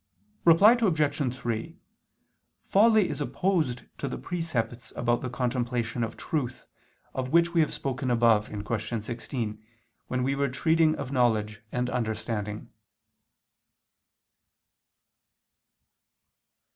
Reply 0.45 0.71
Obj. 0.71 1.33
3: 1.35 1.77
Folly 2.63 3.07
is 3.07 3.21
opposed 3.21 3.83
to 3.99 4.07
the 4.07 4.17
precepts 4.17 4.91
about 4.95 5.21
the 5.21 5.29
contemplation 5.29 6.03
of 6.03 6.17
truth, 6.17 6.65
of 7.13 7.29
which 7.29 7.53
we 7.53 7.61
have 7.61 7.71
spoken 7.71 8.09
above 8.09 8.49
(Q. 8.49 8.99
16) 8.99 9.63
when 10.07 10.23
we 10.23 10.33
were 10.33 10.49
treating 10.49 10.95
of 10.95 11.11
knowledge 11.11 11.61
and 11.71 11.87
understanding. 11.87 12.71